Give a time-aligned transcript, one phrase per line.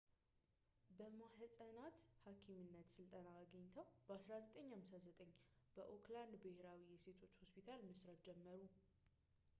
[0.99, 8.59] በማኅፀናት ሐኪምነት ሥልጠና አግኝተው በ 1959 በኦክላንድ ብሔራዊ የሴቶች ሆስፒታል መሥራት ጀመሩ